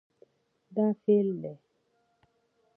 [0.75, 1.53] دا فعل دی